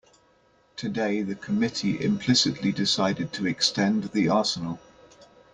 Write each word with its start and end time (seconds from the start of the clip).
Today 0.77 1.21
the 1.21 1.35
committee 1.35 2.03
implicitly 2.03 2.71
decided 2.71 3.31
to 3.33 3.45
extend 3.45 4.05
the 4.05 4.29
arsenal. 4.29 4.79